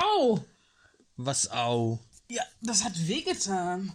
[0.00, 0.44] Au!
[1.16, 1.98] Was au?
[2.30, 3.92] Ja, das hat wehgetan.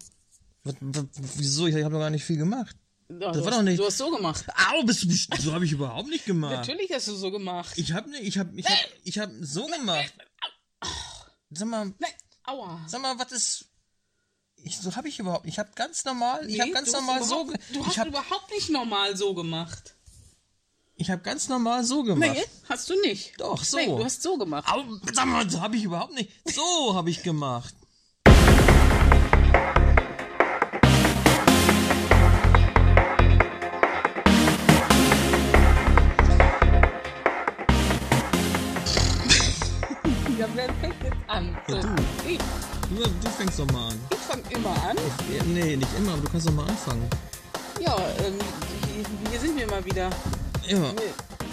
[0.64, 1.06] Was, was,
[1.38, 1.68] wieso?
[1.68, 2.76] Ich habe doch gar nicht viel gemacht.
[3.08, 4.46] Das war hast, doch nicht- Du hast so gemacht.
[4.72, 6.54] Au, bist du so habe ich überhaupt nicht gemacht.
[6.56, 7.74] Natürlich hast du so gemacht.
[7.78, 10.14] Ich habe nicht, ich habe ich hab, ich hab so gemacht.
[11.52, 12.12] Sag mal, Nein,
[12.46, 12.82] aua.
[12.88, 13.66] sag mal, was ist
[14.66, 15.46] ich, so habe ich überhaupt.
[15.46, 18.50] Ich habe ganz normal, ich Nee, habe ganz normal so, Du hast ich habe überhaupt
[18.52, 19.96] nicht normal so gemacht.
[21.04, 22.32] Ich habe ganz normal so gemacht.
[22.34, 23.34] Nee, hast du nicht.
[23.38, 23.76] Doch, so.
[23.78, 24.66] Nee, du hast so gemacht.
[24.72, 24.84] Au,
[25.14, 26.30] sag mal, so habe ich überhaupt nicht.
[26.46, 27.76] So habe ich gemacht.
[40.38, 41.58] Ja, wer fängt jetzt an?
[41.68, 41.88] So, du.
[42.28, 42.40] Ich,
[42.90, 44.00] Du, du fängst doch mal an.
[44.12, 44.98] ich fange immer an.
[45.36, 47.08] Ja, nee, nicht immer, aber du kannst doch mal anfangen.
[47.80, 48.38] Ja, ähm,
[48.94, 50.10] hier, hier sind wir mal wieder.
[50.68, 50.78] Ja,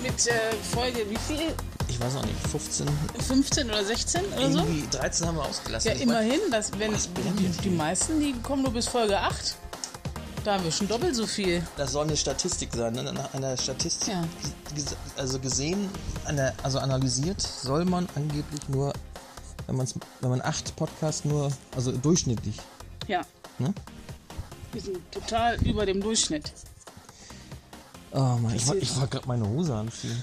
[0.02, 0.32] Mit, äh,
[0.72, 1.52] Folge, wie viel?
[1.88, 2.86] ich weiß auch nicht, 15,
[3.26, 4.58] 15 oder 16 oder so?
[4.60, 5.88] irgendwie 13 haben wir ausgelassen.
[5.88, 6.40] Ja, Ich mein- immerhin.
[6.50, 6.92] Das, wenn,
[7.36, 9.56] die, die meisten, die kommen nur bis Folge 8.
[10.44, 11.62] Da haben wir schon doppelt so viel.
[11.76, 13.02] Das soll eine Statistik sein, ne?
[13.12, 14.24] Nach einer Statistik, Ja.
[15.16, 15.90] also gesehen,
[16.24, 18.92] ana- also analysiert, soll man angeblich nur,
[19.66, 22.56] wenn, man's, wenn man acht Podcasts nur, also durchschnittlich,
[23.08, 23.20] Ja.
[23.58, 23.74] ne?
[24.72, 26.52] Wir sind total über dem Durchschnitt.
[28.12, 30.22] Oh Mann, ich, ich wollte gerade meine Hose anziehen.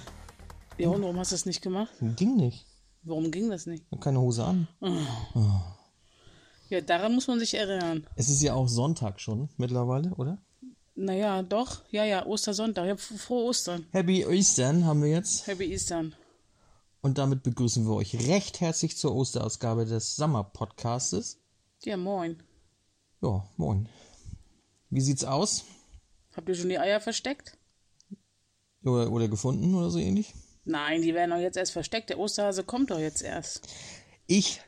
[0.77, 1.91] Ja, und warum hast du das nicht gemacht?
[2.15, 2.65] Ging nicht.
[3.03, 3.83] Warum ging das nicht?
[3.85, 4.67] Ich hab keine Hose an.
[6.69, 8.05] Ja, daran muss man sich erinnern.
[8.15, 10.37] Es ist ja auch Sonntag schon mittlerweile, oder?
[10.95, 11.83] Naja, doch.
[11.91, 12.87] Ja, ja, Ostersonntag.
[12.87, 13.85] Ja, frohe Ostern.
[13.91, 15.47] Happy Eastern haben wir jetzt.
[15.47, 16.13] Happy Eastern.
[17.01, 21.39] Und damit begrüßen wir euch recht herzlich zur Osterausgabe des Sommer-Podcastes.
[21.83, 22.43] Ja, moin.
[23.21, 23.87] Ja, moin.
[24.89, 25.63] Wie sieht's aus?
[26.35, 27.56] Habt ihr schon die Eier versteckt?
[28.87, 30.33] Oder, oder gefunden oder so ähnlich?
[30.65, 32.09] Nein, die werden doch jetzt erst versteckt.
[32.09, 33.61] Der Osterhase kommt doch jetzt erst.
[34.27, 34.61] Ich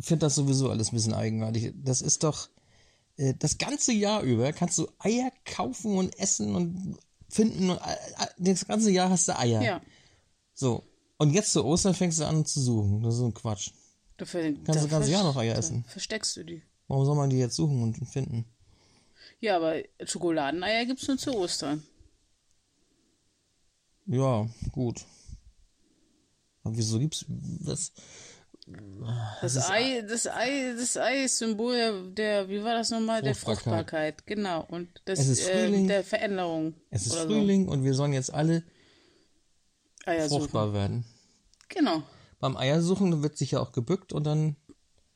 [0.00, 1.72] finde das sowieso alles ein bisschen eigenartig.
[1.76, 2.48] Das ist doch
[3.16, 6.98] äh, das ganze Jahr über kannst du Eier kaufen und essen und
[7.28, 7.92] finden und äh,
[8.24, 9.62] äh, das ganze Jahr hast du Eier.
[9.62, 9.80] Ja.
[10.54, 10.84] So.
[11.18, 13.02] Und jetzt zu Ostern fängst du an zu suchen.
[13.02, 13.70] Das ist so ein Quatsch.
[14.16, 15.84] Da ver- Kannst du da das ganze Jahr noch Eier essen.
[15.86, 16.62] Versteckst du die.
[16.88, 18.46] Warum soll man die jetzt suchen und finden?
[19.38, 21.82] Ja, aber Schokoladeneier gibt's nur zu Ostern.
[24.06, 25.04] Ja, gut.
[26.62, 27.92] Aber wieso gibt's das?
[29.42, 33.20] Das, Ei, das Ei, das Ei ist Symbol der, wie war das nochmal?
[33.22, 34.26] Der Fruchtbarkeit.
[34.26, 34.64] Genau.
[34.68, 35.88] Und das, Es ist äh, Frühling.
[35.88, 36.74] der Veränderung.
[36.90, 38.62] Es ist Frühling und wir sollen jetzt alle
[40.04, 40.10] So.
[40.10, 40.40] Eier suchen.
[40.42, 41.04] fruchtbar werden.
[41.68, 42.02] Genau.
[42.38, 44.56] Beim Eiersuchen wird sich ja auch gebückt und dann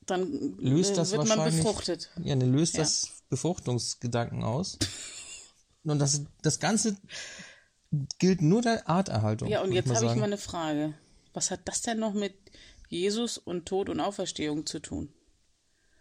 [0.07, 2.11] Dann löst äh, das wird man befruchtet.
[2.23, 2.81] Ja, ne, löst Ja.
[2.81, 4.79] das Befruchtungsgedanken aus.
[5.87, 6.97] Und das, das Ganze
[8.19, 9.49] gilt nur der Arterhaltung.
[9.49, 10.95] Ja, und jetzt habe ich mal eine Frage.
[11.33, 12.35] Was hat das denn noch mit
[12.89, 15.13] Jesus und Tod und Auferstehung zu tun?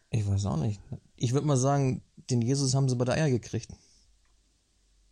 [0.10, 0.80] Ich weiß auch nicht.
[1.16, 3.72] Ich würde mal sagen, den Jesus haben sie bei der Eier gekriegt.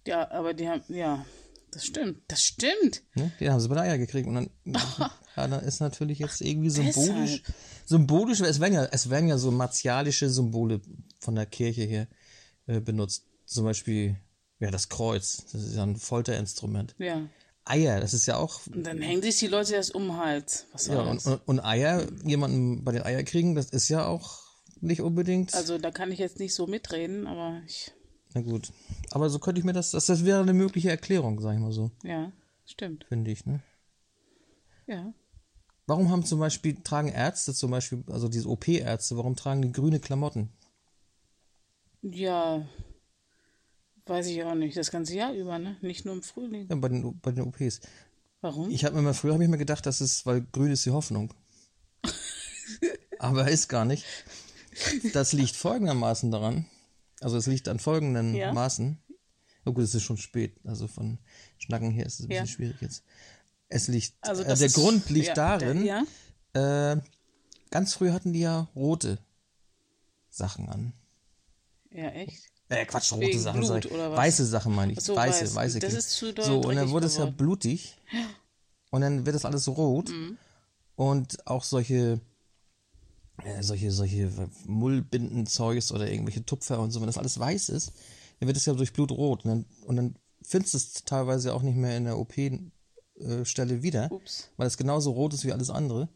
[0.05, 1.25] Ja, aber die haben, ja,
[1.71, 2.21] das stimmt.
[2.27, 3.01] Das stimmt.
[3.15, 3.31] Ne?
[3.39, 4.27] Den haben sie bei der Eier gekriegt.
[4.27, 4.49] Und dann,
[5.35, 7.41] ja, dann ist natürlich jetzt irgendwie symbolisch.
[7.41, 7.57] Deshalb.
[7.85, 10.81] Symbolisch, es werden ja, es werden ja so martialische Symbole
[11.19, 12.07] von der Kirche her
[12.67, 13.25] äh, benutzt.
[13.45, 14.17] Zum Beispiel,
[14.61, 15.45] ja, das Kreuz.
[15.51, 16.95] Das ist ja ein Folterinstrument.
[16.99, 17.27] Ja.
[17.65, 20.67] Eier, das ist ja auch Und dann hängen sich die Leute das um den Hals.
[20.71, 24.39] Was Ja, und, und, und Eier, jemanden bei den Eier kriegen, das ist ja auch
[24.79, 25.53] nicht unbedingt.
[25.55, 27.91] Also da kann ich jetzt nicht so mitreden, aber ich,
[28.33, 28.71] Na gut.
[29.11, 31.71] Aber so könnte ich mir das, das, das wäre eine mögliche Erklärung, sag ich mal
[31.71, 32.31] so, ja,
[32.65, 33.05] stimmt.
[33.05, 33.61] finde ich, ne?
[34.87, 35.13] Ja.
[35.87, 39.99] Warum haben zum Beispiel, tragen Ärzte zum Beispiel, also diese OP-Ärzte, warum tragen die grüne
[39.99, 40.51] Klamotten?
[42.01, 42.65] Ja,
[44.11, 44.77] weiß ich auch nicht.
[44.77, 45.77] Das ganze Jahr über, ne?
[45.81, 46.67] Nicht nur im Frühling.
[46.69, 47.79] Ja, bei den, bei den OPs.
[48.41, 48.69] Warum?
[48.69, 50.91] Ich habe mir mal, früher habe ich mir gedacht, das ist, weil grün ist die
[50.91, 51.33] Hoffnung.
[53.19, 54.05] Aber ist gar nicht.
[55.13, 56.65] Das liegt folgendermaßen daran,
[57.19, 58.53] also es liegt an folgenden Ja.
[58.53, 58.97] Maßen.
[59.65, 61.19] Oh gut, es ist schon spät, also von
[61.59, 62.41] Schnacken her ist es ein Ja.
[62.41, 63.03] bisschen schwierig jetzt.
[63.69, 65.87] Es liegt, Also äh, der ist- Grund liegt ja, darin,
[66.53, 66.97] äh,
[67.69, 69.19] ganz früh hatten die ja rote
[70.29, 70.93] Sachen an.
[71.91, 72.47] ja, echt?
[72.71, 73.59] Äh, Quatsch, rote Sachen.
[73.59, 73.91] Blut sag ich.
[73.91, 75.01] weiße Sachen meine ich.
[75.01, 75.55] So, weiße, weiß.
[75.55, 75.79] weiße.
[75.79, 77.97] Das ist zu doll So, und dann wurde es ja blutig.
[78.91, 80.09] Und dann wird das alles rot.
[80.09, 80.37] Mhm.
[80.95, 82.21] Und auch solche,
[83.43, 84.31] äh, solche, solche
[84.65, 87.91] Mullbindenzeugs oder irgendwelche Tupfer und so, wenn das alles weiß ist,
[88.39, 89.43] dann wird es ja durch Blut rot.
[89.43, 94.09] Und dann, und dann findest du es teilweise auch nicht mehr in der OP-Stelle wieder,
[94.13, 94.49] Ups.
[94.55, 96.07] weil es genauso rot ist wie alles andere.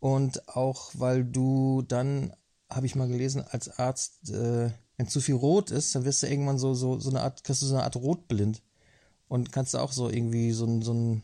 [0.00, 2.34] Und auch, weil du dann,
[2.68, 6.26] habe ich mal gelesen, als Arzt, äh, wenn zu viel rot ist, dann wirst du
[6.26, 8.62] irgendwann so, so, so eine Art, kriegst du so eine Art rotblind.
[9.28, 11.22] Und kannst du auch so irgendwie so ein, so ein,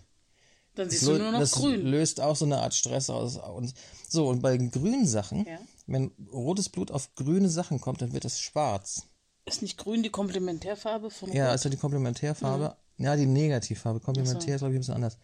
[0.74, 1.80] Dann siehst du nur noch das grün.
[1.82, 3.36] löst auch so eine Art Stress aus.
[3.36, 3.74] Und
[4.08, 5.58] so, und bei grünen Sachen, Ja.
[5.86, 9.02] wenn rotes Blut auf grüne Sachen kommt, dann wird es schwarz.
[9.46, 12.76] Ist nicht grün die Komplementärfarbe von Ja, ist ja die Komplementärfarbe.
[12.98, 14.00] Ja, die Negativfarbe.
[14.00, 15.18] Komplementär ist, glaube ich, ein bisschen anders.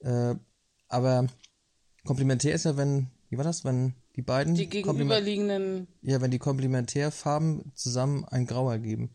[0.00, 0.34] Äh,
[0.88, 1.26] aber
[2.04, 6.38] komplementär ist ja, wenn, wie war das, wenn die beiden Die gegenüberliegenden, ja, wenn die
[6.38, 9.10] Komplementärfarben zusammen ein Grau ergeben.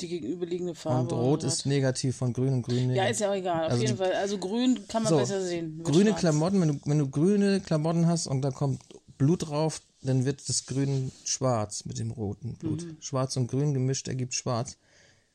[0.00, 1.00] die gegenüberliegende Farbe.
[1.02, 2.96] Und Rot ist negativ von Grün und Grün was?
[2.96, 3.10] Ja, negativ.
[3.10, 3.64] ist ja auch egal.
[3.66, 4.12] Auf Also jeden die- Fall.
[4.14, 5.82] Also grün kann man So, besser sehen.
[5.82, 6.20] grüne Schwarz.
[6.20, 8.80] Klamotten, wenn du, wenn du grüne Klamotten hast und da kommt
[9.18, 12.82] Blut drauf, dann wird das Grün schwarz mit dem roten Blut.
[12.84, 12.96] Mhm.
[13.00, 14.78] Schwarz und Grün gemischt ergibt schwarz.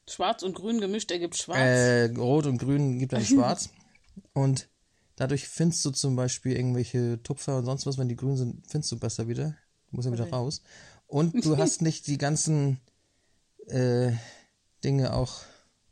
[0.10, 1.60] Schwarz und grün gemischt ergibt schwarz.
[1.60, 3.70] Äh, Rot und Grün gibt dann schwarz.
[4.34, 4.68] und
[5.16, 8.92] dadurch findest du zum Beispiel irgendwelche Tupfer und sonst was, wenn die grün sind, findest
[8.92, 9.56] du besser wieder.
[9.90, 10.62] Du musst ja wieder raus.
[11.08, 12.80] Und du hast nicht die ganzen
[13.68, 14.12] äh,
[14.84, 15.42] Dinge auch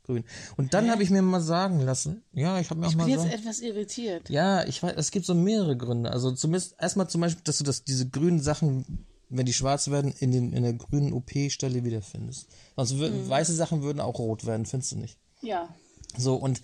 [0.03, 0.23] grün.
[0.57, 3.05] Und dann habe ich mir mal sagen lassen, ja, ich habe mir auch ich mal
[3.05, 4.29] bin jetzt sagen, etwas irritiert.
[4.29, 6.11] ja, ich weiß, es gibt so mehrere Gründe.
[6.11, 10.11] Also zumindest erstmal zum Beispiel, dass du das, diese grünen Sachen, wenn die schwarz werden,
[10.19, 12.47] in, den, in der grünen OP-Stelle wiederfindest.
[12.75, 15.17] Sonst wür- weiße Sachen würden auch rot werden, findest du nicht.
[15.41, 15.73] Ja.
[16.17, 16.61] So, und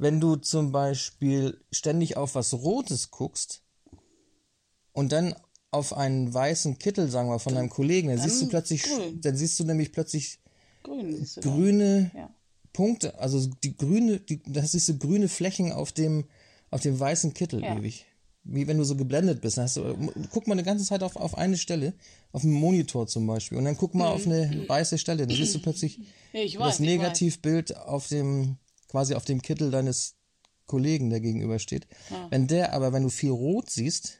[0.00, 3.62] wenn du zum Beispiel ständig auf was Rotes guckst
[4.92, 5.34] und dann
[5.70, 9.20] auf einen weißen Kittel, sagen wir, von deinem Kollegen, dann, siehst du plötzlich, grün.
[9.20, 10.40] dann siehst du nämlich plötzlich
[10.82, 12.34] Grün grüne Ja.
[12.72, 16.24] Punkte, also die grüne, die, das siehst du grüne Flächen auf dem,
[16.70, 17.76] auf dem weißen Kittel Ja.
[17.76, 18.06] ewig.
[18.42, 19.58] Wie wenn du so geblendet bist.
[19.58, 21.92] Dann hast du, guck mal eine ganze Zeit auf, auf eine Stelle,
[22.32, 25.26] auf dem Monitor zum Beispiel, und dann guck mal auf eine weiße Stelle.
[25.26, 26.04] Dann siehst du plötzlich Mhm.
[26.32, 28.56] Ich weiß, das Negativbild auf dem,
[28.90, 30.16] quasi auf dem Kittel deines
[30.66, 31.86] Kollegen, der gegenübersteht.
[32.28, 34.18] Wenn der aber, wenn du viel Rot siehst,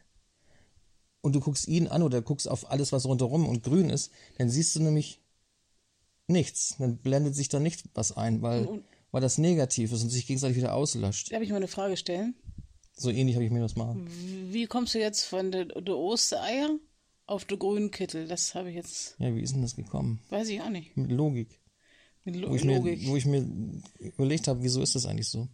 [1.22, 4.48] und du guckst ihn an oder guckst auf alles, was rundherum und grün ist, dann
[4.48, 5.20] siehst du nämlich
[6.28, 6.76] nichts.
[6.78, 10.56] Dann blendet sich da nicht was ein, weil, weil das negativ ist und sich gegenseitig
[10.56, 11.30] wieder auslöscht.
[11.32, 12.34] Darf ich mal eine Frage stellen?
[12.96, 14.08] So ähnlich habe ich mir das machen.
[14.50, 16.78] Wie kommst du jetzt von der, der Ostereier
[17.26, 18.26] auf den grünen Kittel?
[18.26, 20.20] Das habe ich jetzt, Ja, wie ist denn das gekommen?
[20.30, 20.96] weiß ich auch nicht.
[20.96, 21.60] Mit Logik.
[22.48, 23.46] Wo ich, mir, wo ich mir
[23.98, 25.48] überlegt habe, wieso ist das eigentlich so?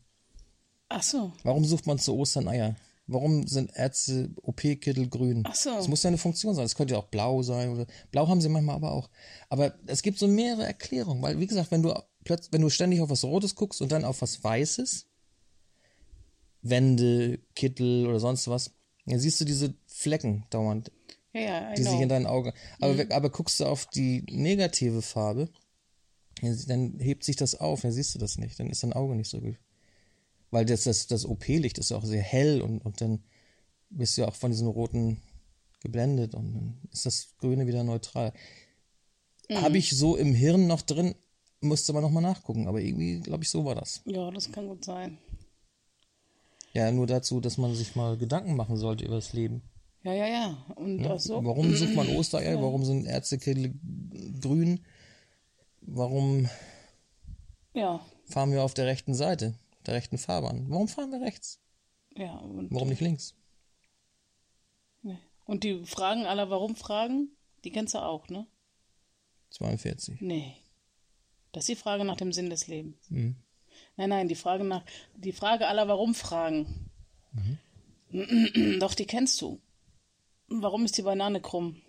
[0.89, 1.33] Ach so.
[1.43, 2.77] Warum sucht man zu Ostern Eier?
[3.09, 5.45] Warum sind Ärzte OP-Kittel grün?
[5.47, 5.71] Ach so.
[5.71, 6.65] Das muss ja eine Funktion sein.
[6.65, 9.11] Es könnte ja auch blau sein oder blau haben sie manchmal aber auch.
[9.49, 11.95] Aber es gibt so mehrere Erklärungen, weil wie gesagt, wenn du
[12.25, 15.07] plötzlich, wenn du ständig auf was Rotes guckst und dann auf was Weißes,
[16.63, 18.73] Wände, Kittel oder sonst was,
[19.07, 20.91] dann siehst du diese Flecken dauernd,
[21.33, 22.09] Ja, ja, die sich in know.
[22.09, 22.53] deinen Augen.
[22.81, 25.49] Aber, aber guckst du auf die negative Farbe,
[26.43, 29.31] dann hebt sich das auf, dann siehst du das nicht, dann ist dein Auge nicht
[29.31, 29.57] so gut.
[30.51, 33.23] Weil das, das, das OP-Licht ist ja auch sehr hell und, und dann
[33.91, 35.21] bist du ja auch von diesen roten
[35.81, 38.33] geblendet und dann ist das Grüne wieder neutral.
[39.53, 41.15] Habe ich so im Hirn noch drin,
[41.61, 44.03] musste man nochmal nachgucken, aber irgendwie, glaube ich, so war das.
[44.05, 45.19] Ja, das kann gut sein.
[46.73, 49.63] Ja, nur dazu, dass man sich mal Gedanken machen sollte über das Leben.
[50.03, 50.67] Ja, ja, ja.
[50.77, 51.45] Und auch so.
[51.45, 52.61] Warum sucht man Ostereier?
[52.61, 53.75] Warum sind Ärztekittel
[54.41, 54.81] grün?
[55.87, 56.49] Warum
[57.75, 59.55] Ja, fahren wir auf der rechten Seite,
[59.87, 60.67] der rechten Fahrbahn?
[60.69, 61.61] Warum fahren wir rechts?
[62.17, 62.41] ja.
[62.71, 63.35] Warum nicht links?
[65.03, 65.19] nee.
[65.45, 67.31] und die Fragen aller Warum-Fragen,
[67.65, 68.47] die kennst du auch, ne?
[69.51, 70.21] 42.
[70.21, 70.57] Nee.
[71.53, 72.97] Das ist die Frage nach dem Sinn des Lebens.
[73.11, 73.37] Mhm.
[73.97, 74.83] Nein, nein, die Frage nach
[75.15, 76.91] die Frage aller Warum-Fragen.
[78.81, 79.61] Doch, die kennst du.
[80.49, 81.81] Warum ist die Banane krumm?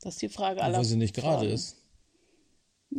[0.00, 1.52] Das ist die Frage aller Obwohl sie nicht gerade Fragen.
[1.52, 1.77] ist.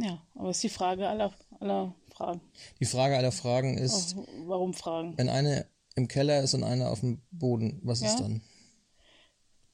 [0.01, 2.41] Ja, aber es ist die Frage aller, aller Fragen.
[2.79, 4.15] Die Frage aller Fragen ist,
[4.45, 5.17] Warum Fragen?
[5.17, 8.21] wenn eine im Keller ist und eine auf dem Boden, was ist Ja.
[8.21, 8.41] dann?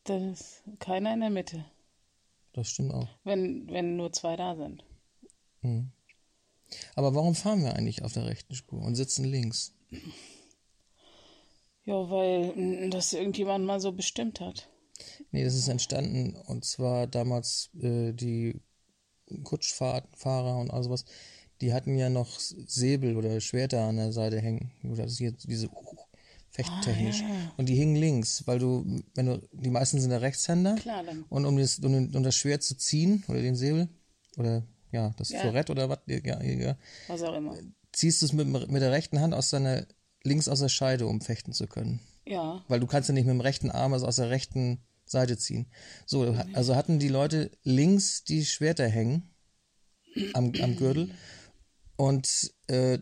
[0.05, 1.65] Da ist keiner in der Mitte.
[2.53, 3.09] Das stimmt auch.
[3.23, 4.83] Wenn, wenn nur zwei da sind.
[6.95, 9.73] Aber warum fahren wir eigentlich auf der rechten Spur und sitzen links?
[11.85, 14.69] Ja, weil mm, das irgendjemand mal so bestimmt hat.
[15.31, 18.61] Nee, das ist entstanden und zwar damals äh, die
[19.43, 21.05] Kutschfahrer und all sowas,
[21.61, 24.71] die hatten ja noch Säbel oder Schwerter an der Seite hängen.
[24.83, 25.95] Oder das ist jetzt diese uh,
[26.49, 27.23] fechttechnisch.
[27.57, 30.75] Und die hingen links, weil du, wenn du, die meisten sind ja Rechtshänder.
[30.75, 31.23] Klar, dann.
[31.29, 33.87] Und um das, um, um das Schwert zu ziehen, oder den Säbel,
[34.37, 35.39] oder ja, das Ja.
[35.39, 36.77] Florett oder was, ja, ja,
[37.07, 37.55] Was auch immer.
[37.91, 39.85] ziehst du es mit, mit der rechten Hand aus deiner,
[40.23, 41.99] links aus der Scheide, um fechten zu können.
[42.25, 42.63] Ja.
[42.67, 45.67] Weil du kannst ja nicht mit dem rechten Arm, also aus der rechten Seite ziehen.
[46.05, 49.29] So, also hatten die Leute links die Schwerter hängen
[50.33, 51.11] am, am Gürtel
[51.97, 52.99] und äh,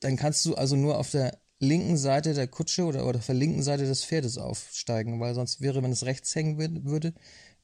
[0.00, 3.34] dann kannst du also nur auf der linken Seite der Kutsche oder, oder auf der
[3.34, 7.14] linken Seite des Pferdes aufsteigen, weil sonst wäre, wenn es rechts hängen wür- würde,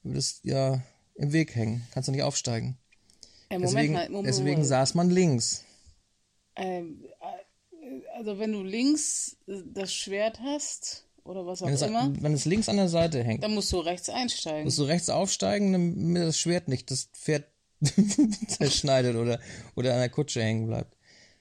[0.03, 0.83] würde es ja
[1.17, 1.87] im Weg hängen.
[1.93, 2.79] Kannst du nicht aufsteigen.
[3.51, 4.67] Äh, Moment Deswegen, mal, Moment, deswegen Moment.
[4.67, 5.65] saß man links.
[6.57, 7.05] Ähm,
[8.15, 12.33] also wenn du links äh, das Schwert hast oder was auch Wenn es, immer, wenn
[12.35, 14.65] es links an der Seite hängt, dann musst du rechts einsteigen.
[14.65, 17.45] musst du rechts aufsteigen, damit das Schwert nicht das Pferd
[18.49, 19.41] zerschneidet oder,
[19.77, 20.97] oder an der Kutsche hängen bleibt.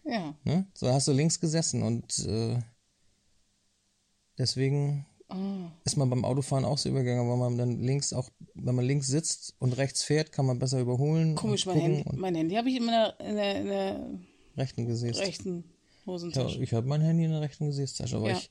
[0.06, 0.34] Ja.
[0.44, 0.66] Ne?
[0.74, 2.58] So hast du links gesessen und äh,
[4.38, 5.72] deswegen Ah.
[5.86, 9.06] ist man beim Autofahren auch so übergegangen, weil man dann links auch, wenn man links
[9.06, 11.36] sitzt und rechts fährt, kann man besser überholen.
[11.36, 14.20] Komisch, mein Handy, mein Handy habe ich immer in der, in der, in der
[14.58, 15.20] rechten Gesäß.
[15.20, 15.66] rechten
[16.08, 16.64] Ja, Hosentasche.
[16.64, 18.38] ich habe mein Handy in der rechten Gesäßtasche, aber Ja.
[18.38, 18.50] ich,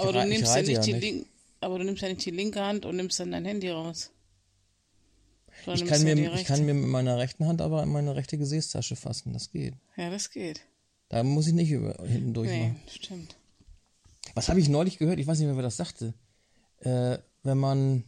[0.00, 1.02] aber, du nimmst ja nicht ja die nicht.
[1.02, 1.26] Link,
[1.60, 4.10] aber du nimmst ja nicht die linke Hand und nimmst dann dein Handy raus.
[5.66, 8.96] Ich kann, mir, ich kann mir mit meiner rechten Hand aber in meine rechte Gesäßtasche
[8.96, 9.32] fassen.
[9.32, 9.74] Das geht.
[9.96, 10.62] Ja, das geht.
[11.10, 12.80] Da muss ich nicht über, hinten durch Nee, machen.
[12.88, 13.36] stimmt.
[14.34, 15.18] Was habe ich neulich gehört?
[15.18, 16.14] Ich weiß nicht mehr, wer das sagte.
[16.78, 18.04] Äh, wenn man.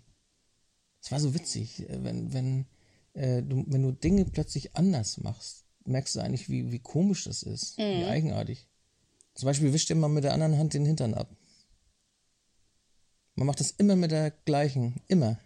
[1.03, 2.67] Es war so witzig, äh, wenn, wenn,
[3.15, 7.43] äh, du, wenn du Dinge plötzlich anders machst, merkst du eigentlich, wie, wie komisch das
[7.43, 7.77] ist.
[7.79, 7.83] Mhm.
[7.83, 8.69] Wie eigenartig.
[9.35, 11.29] Zum Beispiel wischt mal mit der anderen Hand den Hintern ab.
[13.35, 15.01] Man macht das immer mit der gleichen.
[15.09, 15.39] Immer.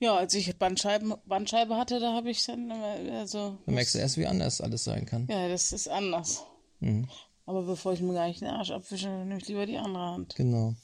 [0.00, 3.98] Ja, als ich Bandscheiben, Bandscheibe hatte, da habe ich dann immer, also, Dann merkst du
[3.98, 5.26] erst, wie anders alles sein kann.
[5.28, 6.44] ja, das ist anders.
[6.80, 7.08] Mhm.
[7.46, 10.34] Aber bevor ich mir gleich den Arsch abwische, nehme ich lieber die andere Hand.
[10.36, 10.74] Genau.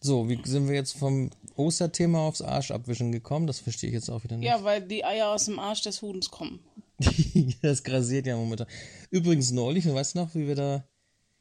[0.00, 3.46] So, wie sind wir jetzt vom Osterthema aufs Arschabwischen gekommen?
[3.46, 4.48] Das verstehe ich jetzt auch wieder nicht.
[4.48, 6.60] Ja, weil die Eier aus dem Arsch des Hudens kommen.
[7.62, 8.66] das grasiert ja momentan.
[9.10, 10.84] Übrigens neulich, weißt du noch, wie wir da.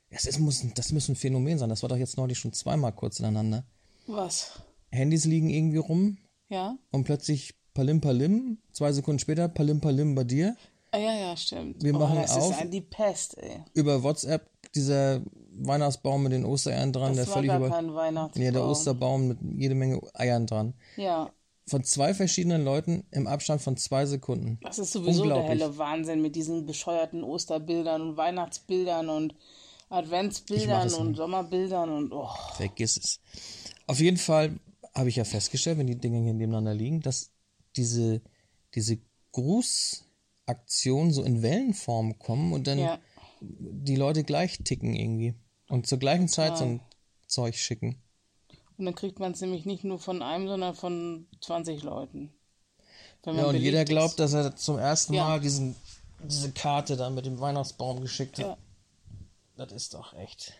[0.10, 1.70] Das, ist, muss, das muss ein Phänomen sein.
[1.70, 3.64] Das war doch jetzt neulich schon zweimal kurz ineinander.
[4.08, 4.62] Was?
[4.92, 6.18] Handys liegen irgendwie rum
[6.50, 6.78] Ja?
[6.92, 8.58] und plötzlich Palim Palim.
[8.74, 10.56] Zwei Sekunden später Palim Palim bei dir.
[10.94, 11.82] Ah, ja, ja, stimmt.
[11.82, 12.62] Wir machen das auf.
[12.62, 13.64] ist die Pest, ey.
[13.74, 15.22] Über WhatsApp dieser
[15.54, 17.70] Weihnachtsbaum mit den Ostereiern dran, Das der war völlig gar über.
[17.70, 18.44] kein Weihnachtsbaum.
[18.44, 20.74] Ja, der Osterbaum mit jede Menge Eiern dran.
[20.98, 21.32] Ja,
[21.68, 24.60] Von zwei verschiedenen Leuten im Abstand von zwei Sekunden.
[24.64, 29.34] das ist sowieso der helle Wahnsinn mit diesen bescheuerten Osterbildern und Weihnachtsbildern und
[29.90, 31.18] Adventsbildern und nicht.
[31.18, 32.30] Sommerbildern und oh.
[32.56, 33.20] Vergiss es.
[33.92, 34.58] Auf jeden Fall
[34.96, 37.32] habe ich ja festgestellt, wenn die Dinge hier nebeneinander liegen, dass
[37.76, 38.22] diese,
[38.74, 39.00] diese
[39.34, 43.00] Grußaktionen so in Wellenform kommen und dann Ja.
[43.42, 45.34] die Leute gleich ticken irgendwie.
[45.68, 46.80] Und zur gleichen Zeit so ein
[47.28, 48.02] Zeug schicken.
[48.78, 52.32] Und dann kriegt man es nämlich nicht nur von einem, sondern von 20 Leuten.
[53.26, 55.26] Ja, und jeder glaubt, dass er zum ersten Ja.
[55.26, 55.76] Mal diesen,
[56.24, 58.46] diese Karte da mit dem Weihnachtsbaum geschickt hat.
[58.46, 58.58] Ja.
[59.58, 60.54] Das ist doch echt.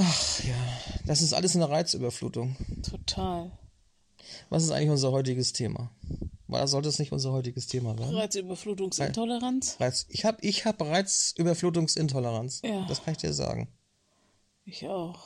[0.00, 0.54] Ach ja,
[1.06, 2.56] das ist alles eine Reizüberflutung.
[2.88, 3.50] Total.
[4.48, 5.90] Was ist eigentlich unser heutiges Thema?
[6.46, 8.14] War, sollte es nicht unser heutiges Thema werden?
[8.14, 9.76] Reizüberflutungsintoleranz?
[9.80, 12.62] Reiz, ich habe ich hab Reizüberflutungsintoleranz.
[12.64, 12.86] Ja.
[12.86, 13.68] Das kann ich dir sagen.
[14.64, 15.18] Ich auch.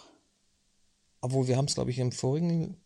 [1.21, 2.77] Obwohl wir haben es, glaube ich, im vorigen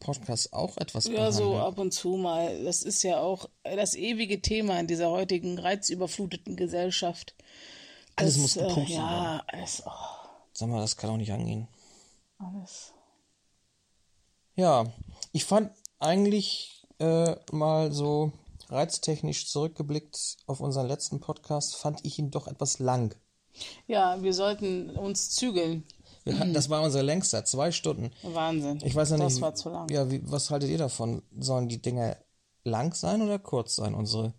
[0.00, 1.62] Podcast auch etwas Ja, so behandelt.
[1.72, 2.64] ab und zu mal.
[2.64, 7.34] Das ist ja auch das ewige Thema in dieser heutigen reizüberfluteten Gesellschaft.
[8.16, 9.82] Alles Das, muss gepupst äh, Ja, alles.
[9.86, 9.90] Oh,
[10.54, 11.68] Sag mal, das kann auch nicht angehen.
[12.38, 12.92] alles.
[14.56, 14.84] Ja,
[15.32, 18.32] ich fand eigentlich äh, mal so
[18.68, 23.16] reiztechnisch zurückgeblickt auf unseren letzten Podcast, fand ich ihn doch etwas lang.
[23.86, 25.84] Ja, wir sollten uns zügeln.
[26.24, 28.10] Wir hatten, das war unser längster, zwei Stunden.
[28.22, 28.80] Wahnsinn.
[28.84, 29.26] Ich weiß ja nicht.
[29.26, 29.90] Das war zu lang.
[29.90, 31.22] Ja, wie, was haltet ihr davon?
[31.38, 32.16] Sollen die Dinger
[32.62, 34.34] lang sein oder kurz sein, unsere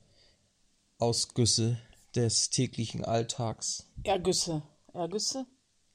[0.98, 1.78] Ausgüsse
[2.16, 3.88] des täglichen Alltags?
[4.04, 4.64] Ergüsse.
[4.94, 5.46] Ergüsse?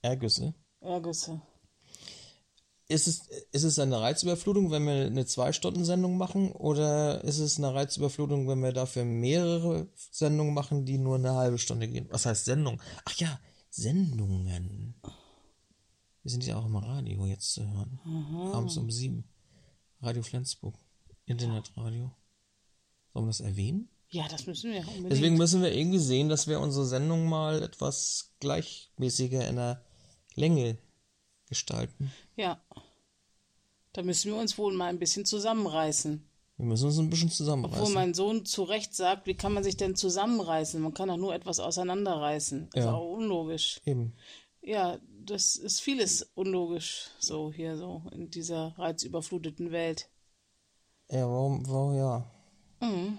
[0.03, 0.55] Ergüsse?
[0.81, 1.43] Ergüsse.
[2.89, 6.51] Ist es, ist es eine Reizüberflutung, wenn wir eine Zwei-Stunden-Sendung machen?
[6.51, 11.59] Oder ist es eine Reizüberflutung, wenn wir dafür mehrere Sendungen machen, die nur eine halbe
[11.59, 12.09] Stunde gehen?
[12.11, 12.83] Was heißt Sendung?
[13.05, 13.39] Ach ja,
[13.71, 15.01] Sendungen.
[16.23, 18.01] Wir sind ja auch im Radio jetzt zu hören.
[18.53, 19.25] Abends um sieben.
[20.01, 20.75] Radio Flensburg.
[21.27, 22.11] Internetradio.
[23.13, 23.89] Sollen wir das erwähnen?
[24.09, 25.13] Ja, das müssen wir unbedingt.
[25.13, 29.85] Deswegen müssen wir irgendwie sehen, dass wir unsere Sendung mal etwas gleichmäßiger in der
[30.35, 30.79] Länge
[31.49, 32.13] gestalten.
[32.37, 32.61] Ja.
[33.93, 36.23] Da müssen wir uns wohl mal ein bisschen zusammenreißen.
[36.59, 37.85] Wir müssen uns ein bisschen zusammenreißen.
[37.87, 40.81] Wo mein Sohn zu Recht sagt, wie kann man sich denn zusammenreißen?
[40.81, 42.69] Man kann doch nur etwas auseinanderreißen.
[42.73, 42.91] Das Ja.
[42.91, 43.81] ist auch unlogisch.
[43.87, 44.13] Eben.
[44.63, 50.09] Ja, das ist vieles unlogisch, so hier so in dieser reizüberfluteten Welt.
[51.09, 52.31] Ja, warum, warum, ja.
[52.81, 53.19] Mhm.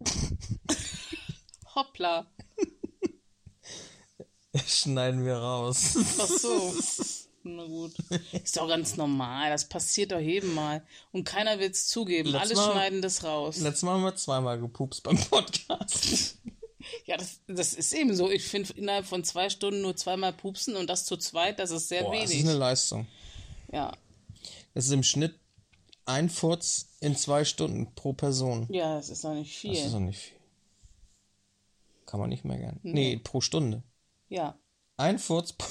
[1.74, 2.26] Hoppla.
[4.70, 5.96] Schneiden wir raus.
[6.20, 6.74] Ach so.
[7.42, 7.94] Na gut.
[8.32, 9.50] Ist doch ganz normal.
[9.50, 10.82] Das passiert doch jedem Mal.
[11.10, 12.28] Und keiner will es zugeben.
[12.30, 13.56] Letztes Alle Mal- schneiden das raus.
[13.58, 16.36] Letztes Mal haben wir zweimal gepupst beim Podcast.
[17.04, 18.30] Ja, das, das ist eben so.
[18.30, 21.88] Ich finde innerhalb von zwei Stunden nur zweimal pupsen und das zu zweit, das ist
[21.88, 22.42] sehr Boah, das wenig.
[22.42, 23.06] ist eine Leistung.
[23.70, 23.92] ja.
[24.74, 25.38] Das ist im Schnitt
[26.06, 28.66] ein Furz in zwei Stunden pro Person.
[28.70, 29.90] ja, das ist doch nicht Das ist viel.
[29.92, 30.38] doch nicht viel.
[32.06, 32.80] Kann man nicht meckern.
[32.82, 33.82] Nee, pro Stunde.
[34.30, 34.58] Ja.
[34.96, 35.54] Ein Furz.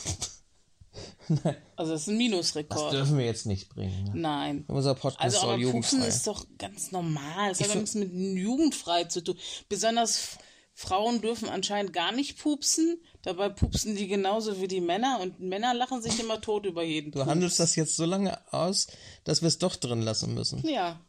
[1.75, 2.91] Also das ist ein Das Minusrekord.
[2.93, 4.05] dürfen wir jetzt nicht bringen.
[4.05, 4.11] Ne?
[4.15, 4.65] Nein.
[4.67, 6.07] Unser Podcast Also soll aber Pupsen jugendfrei.
[6.07, 7.51] ist doch ganz normal.
[7.51, 9.37] Es hat nichts mit jugendfrei zu tun.
[9.69, 10.37] Besonders
[10.73, 12.99] Frauen dürfen anscheinend gar nicht pupsen.
[13.21, 17.11] Dabei pupsen die genauso wie die Männer und Männer lachen sich immer tot über jeden
[17.11, 17.29] Du Pups.
[17.29, 18.87] handelst das jetzt so lange aus,
[19.23, 20.67] dass wir es doch drin lassen müssen.
[20.67, 20.99] Ja.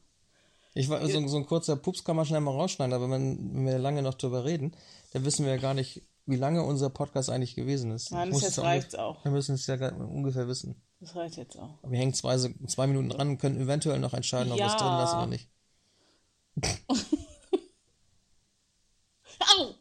[0.74, 3.66] Ich war, so, so ein kurzer Pups kann man schnell mal rausschneiden, aber wenn, wenn
[3.66, 4.76] wir lange noch drüber reden,
[5.12, 8.10] dann wissen wir ja gar nicht, wie lange unser Podcast eigentlich gewesen ist.
[8.12, 9.22] Nein, Ich muss jetzt reicht's auch.
[9.24, 10.80] Wir müssen es ja ungefähr wissen.
[11.00, 11.78] Das reicht jetzt auch.
[11.82, 14.78] Wir hängen zwei, zwei Minuten dran und können eventuell noch entscheiden, ob wir es Ja.
[14.78, 15.48] drin lassen oder nicht.
[19.58, 19.74] Au!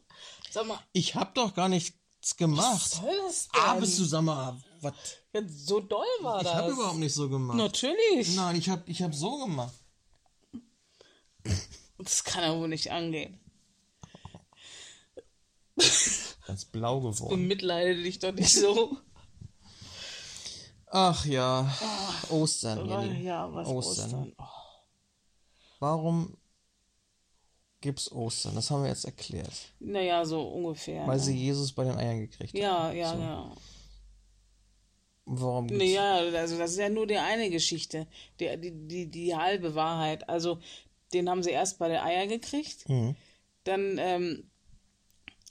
[0.51, 2.81] Sag mal, Ich hab doch gar nichts gemacht.
[2.81, 3.61] was soll das denn?
[3.61, 4.93] Ah, bist du, sag mal, was?
[5.33, 6.55] Ja, so doll war Ich das.
[6.55, 7.57] hab überhaupt nicht so gemacht.
[7.57, 8.35] Natürlich.
[8.35, 9.73] Nein, ich hab, ich hab so gemacht.
[11.97, 13.39] Das kann ja wohl nicht angehen.
[16.49, 17.29] Ganz blau geworden.
[17.29, 18.97] Bemitleide dich doch nicht so.
[20.87, 21.71] Ach ja,
[22.31, 23.23] Ostern, Ah, Jenny.
[23.23, 24.05] ja, was Ostern.
[24.05, 24.33] Ostern.
[24.39, 24.43] Oh.
[25.79, 26.35] Warum
[27.81, 28.55] gibt's Ostern?
[28.55, 29.53] Das haben wir jetzt erklärt.
[29.79, 31.05] Naja, so ungefähr.
[31.05, 31.23] Weil ne?
[31.23, 32.59] sie Jesus bei den Eiern gekriegt hat.
[32.59, 33.55] Ja, ja, ja.
[35.25, 38.07] Warum gibt's Nee, ja, also das ist ja nur die eine Geschichte,
[38.39, 40.27] die, die, die, die halbe Wahrheit.
[40.27, 40.59] Also
[41.13, 43.15] den haben sie erst bei der Eier gekriegt, Mhm.
[43.63, 44.48] dann ähm,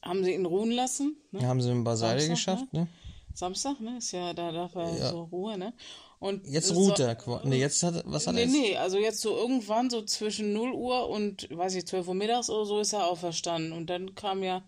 [0.02, 1.16] haben sie ihn ruhen lassen.
[1.32, 1.46] Ne?
[1.46, 2.88] haben sie in Beiseite Samstag, geschafft, ne?
[3.34, 3.98] Samstag, ne?
[3.98, 5.10] Ist ja, da darf er Ja.
[5.10, 5.72] so Ruhe, ne?
[6.20, 7.14] Und Jetzt ruht er.
[7.14, 8.52] qua- Nee, jetzt hat was hat Nee, er jetzt?
[8.56, 12.50] nee, also jetzt so irgendwann so zwischen 0 Uhr und, weiß ich, 12 Uhr mittags
[12.50, 13.72] oder so ist er auferstanden.
[13.72, 14.62] Und dann kam ja,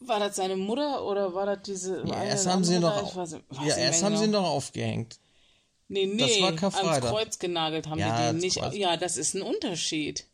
[0.00, 2.02] war das seine Mutter oder war das diese.
[2.06, 3.14] Ja, erst haben sie ihn doch,
[3.64, 4.42] ja, erst haben sie ihn genau.
[4.42, 5.18] doch aufgehängt.
[5.88, 6.18] Nee, nee,
[6.50, 7.06] Das war ans.
[7.06, 8.58] Kreuz genagelt haben Ja, die den nicht.
[8.58, 8.74] Kreuz.
[8.74, 10.26] Ja, das ist ein Unterschied.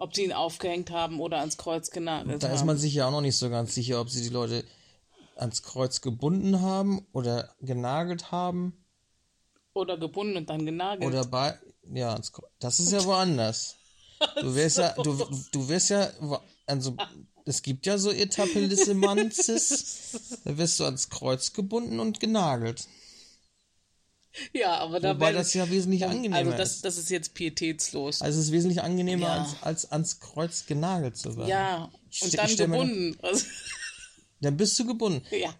[0.00, 2.54] Ob sie ihn aufgehängt haben oder ans Kreuz genagelt Da haben.
[2.54, 4.64] ist man sich ja auch noch nicht so ganz sicher, ob sie die Leute
[5.36, 8.84] ans Kreuz gebunden haben oder genagelt haben
[9.74, 11.08] oder gebunden und dann genagelt.
[11.08, 11.56] oder bei,
[11.92, 12.50] ja, ans Kreuz.
[12.58, 13.76] Das ist ja woanders.
[14.40, 15.16] Du wirst ja, du,
[15.52, 16.10] du wirst ja,
[16.66, 16.96] also,
[17.44, 22.88] es gibt ja so Etappelissemanzes, da wirst du ans Kreuz gebunden und genagelt.
[24.52, 26.84] Ja, aber da Wobei das ja wesentlich angenehmer Also das, ist.
[26.84, 28.20] das ist jetzt pietätslos.
[28.22, 29.34] Also es ist wesentlich angenehmer, Ja.
[29.42, 31.48] als, als ans Kreuz genagelt zu werden.
[31.48, 33.16] ja, und ste- dann gebunden.
[33.22, 33.46] Also,
[34.40, 35.22] Dann bist du gebunden.
[35.30, 35.54] ja.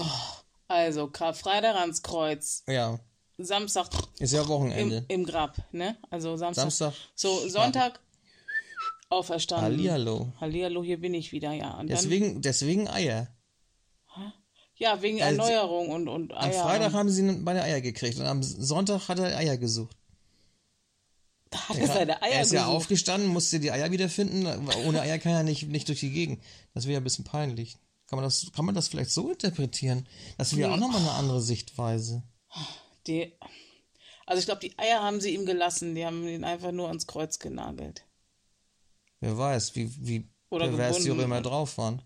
[0.68, 2.64] Also, Karfreitag ans Kreuz.
[2.68, 3.00] Ja,
[3.38, 3.88] Samstag
[4.20, 5.06] ist ja im, Wochenende.
[5.08, 5.98] im Grab, ne?
[6.10, 6.64] Also Samstag.
[6.64, 6.94] Samstag.
[7.16, 8.02] So, Sonntag
[9.08, 9.68] auferstanden.
[9.68, 10.34] Hallihallo.
[10.42, 11.80] Hallihallo, hier bin ich wieder, ja.
[11.80, 13.30] Und Deswegen, deswegen Eier.
[14.78, 16.64] Ja, wegen Also, Erneuerung und, und Am Eier.
[16.64, 19.96] Freitag haben sie ihn bei der Eier gekriegt und am Sonntag hat er Eier gesucht.
[21.50, 22.76] da hat er seine Eier er ist ja gesucht.
[22.76, 24.46] aufgestanden, musste die Eier wiederfinden.
[24.86, 26.44] Ohne Eier kann er nicht, nicht durch die Gegend.
[26.74, 27.78] Das wäre ja ein bisschen peinlich.
[28.08, 30.08] Kann man, das, kann man das vielleicht so interpretieren?
[30.38, 32.24] Das wäre auch nochmal eine andere Sichtweise.
[33.06, 33.34] Die,
[34.26, 35.94] also ich glaube, die Eier haben sie ihm gelassen.
[35.96, 38.06] Die haben ihn einfach nur ans Kreuz genagelt.
[39.20, 41.10] Wer weiß, wie, wie Oder pervers die.
[41.10, 42.02] Römer drauf waren.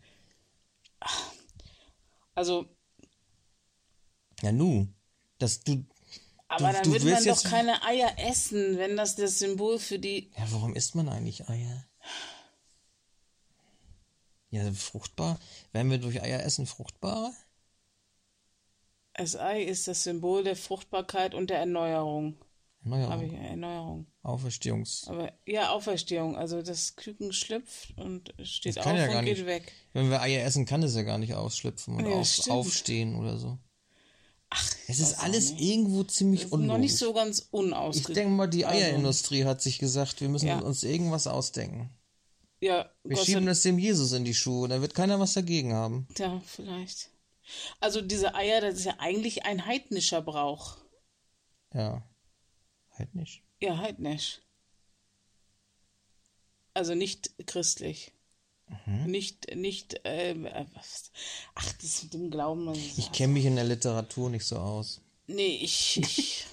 [2.36, 2.70] Also,
[4.42, 4.88] Ja, nu.
[5.40, 5.86] Das, du,
[6.48, 10.32] aber Du- dann würde man doch keine Eier essen, wenn das das Symbol für die.
[10.38, 11.86] ja, warum isst man eigentlich Eier?
[14.52, 15.40] Ja, fruchtbar.
[15.72, 17.34] Werden wir durch Eier essen fruchtbarer?
[19.14, 22.38] Das Ei ist das Symbol der Fruchtbarkeit und der Erneuerung.
[22.84, 24.08] Naja, Habe ich Erneuerung.
[24.24, 25.06] Auferstehungs.
[25.08, 26.36] Aber ja, Auferstehung.
[26.36, 29.46] Also das Küken schlüpft und steht auf ja und gar geht nicht.
[29.46, 29.72] weg.
[29.94, 33.38] Wenn wir Eier essen, kann es ja gar nicht ausschlüpfen und Ja, auf, aufstehen oder
[33.38, 33.60] so.
[34.50, 35.62] Ach, Es ist alles nicht.
[35.62, 36.82] irgendwo ziemlich Ist noch unlogisch.
[36.82, 38.16] nicht so ganz ich unausgegoren.
[38.16, 40.60] denke mal, die Also- Eierindustrie hat sich gesagt, wir müssen Ja.
[40.60, 41.90] uns irgendwas ausdenken.
[42.60, 45.74] Ja, Wir Gott schieben das dem Jesus in die Schuhe, da wird keiner was dagegen
[45.74, 46.08] haben.
[46.18, 47.10] Ja, vielleicht.
[47.80, 50.78] Also diese Eier, das ist ja eigentlich ein heidnischer Brauch.
[51.74, 52.04] Ja.
[53.02, 53.42] Halt nicht.
[53.60, 54.42] Ja, heidnisch.
[56.76, 58.12] Also nicht christlich.
[58.86, 59.06] Mhm.
[59.08, 60.36] Nicht, nicht, äh,
[60.76, 61.12] was?
[61.56, 62.68] ach, das mit dem Glauben.
[62.68, 65.02] das ist- Ich kenne mich in der Literatur nicht so aus.
[65.26, 65.98] Nee, ich.
[65.98, 66.46] ich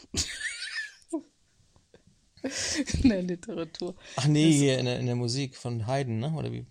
[3.02, 3.94] in der Literatur.
[4.16, 6.32] Ach nee, hier in der, in der Musik von Haydn, ne?
[6.34, 6.64] Oder wie?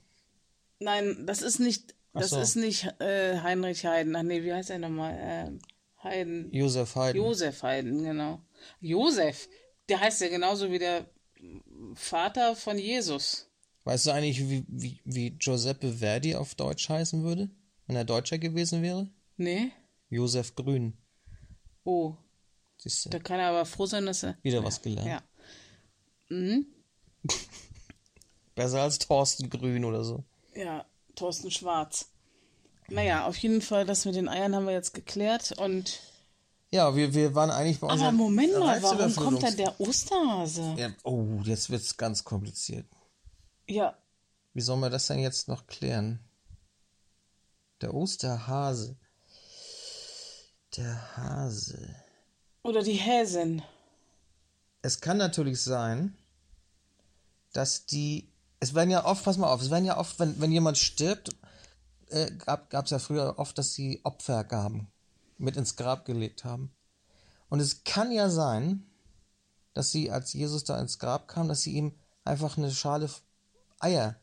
[0.79, 2.39] Nein, das ist nicht, Ach das so.
[2.41, 4.15] ist nicht äh, Heinrich Heiden.
[4.15, 5.15] Ach nee, wie heißt er nochmal?
[5.19, 5.59] Ähm,
[6.03, 6.51] Heiden.
[6.51, 7.17] Josef Haydn.
[7.17, 8.41] Josef Haydn, genau.
[8.81, 9.47] Josef,
[9.89, 11.05] der heißt ja genauso wie der
[11.95, 13.47] Vater von Jesus.
[13.83, 17.49] Weißt du eigentlich, wie, wie, wie Giuseppe Verdi auf Deutsch heißen würde?
[17.85, 19.09] Wenn er Deutscher gewesen wäre?
[19.37, 19.71] Nee?
[20.09, 20.97] Josef Grün.
[21.83, 22.15] Oh,
[22.77, 23.09] Siehst du?
[23.09, 24.37] da kann er aber froh sein, dass er.
[24.41, 25.07] Wieder was gelernt.
[25.07, 25.23] Ja.
[26.29, 26.65] Mhm.
[28.55, 30.23] Besser als Thorsten Grün oder so.
[30.53, 32.09] Ja, Thorsten Schwarz.
[32.89, 35.53] Naja, auf jeden Fall, das mit den Eiern haben wir jetzt geklärt.
[35.57, 36.01] Und.
[36.69, 40.75] Ja, wir, wir waren eigentlich bei Aber unserer Moment mal, warum kommt dann der Osterhase?
[40.77, 42.85] Ja, oh, jetzt wird's ganz kompliziert.
[43.67, 43.97] Ja,
[44.53, 46.19] Wie sollen wir das denn jetzt noch klären?
[47.81, 48.97] Der Osterhase.
[50.75, 51.95] Der Hase.
[52.63, 53.61] oder die Häsin.
[54.81, 56.17] Es kann natürlich sein,
[57.53, 58.29] dass die.
[58.59, 61.29] Es werden ja oft, pass mal auf, es werden ja oft, wenn, wenn jemand stirbt,
[62.09, 64.87] äh, gab es ja früher oft, dass sie Opfergaben
[65.37, 66.71] mit ins Grab gelegt haben.
[67.49, 68.85] Und es kann ja sein,
[69.73, 73.09] dass sie, als Jesus da ins Grab kam, dass sie ihm einfach eine Schale
[73.79, 74.15] Eier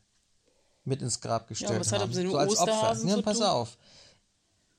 [0.83, 2.11] mit ins Grab gestellt was hat haben.
[2.11, 2.93] dem so als Opfer.
[3.05, 3.45] Ja, zu pass tun?
[3.47, 3.77] auf.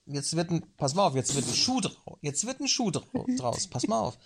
[0.06, 2.18] Jetzt wird ein, pass mal auf, jetzt wird ein Schuh draus.
[2.20, 3.66] Jetzt wird ein Schuh drau- draus.
[3.66, 4.16] Pass mal auf.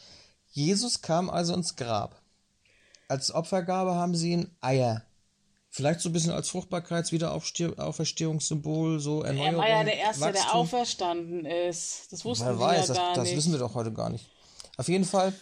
[0.48, 2.20] Jesus kam also ins Grab.
[3.08, 5.04] Als Opfergabe haben sie ihm Eier.
[5.72, 9.58] Vielleicht so ein bisschen als Fruchtbarkeits-Wiederauferstehungssymbol, so Er Erneuerung.
[9.58, 10.50] war ja der Erste, der Wachstum.
[10.60, 12.12] auferstanden ist.
[12.12, 13.36] Das wussten Wer wir weiß, ja gar das, das nicht.
[13.36, 14.28] wissen wir doch heute gar nicht.
[14.76, 15.32] Auf jeden Fall,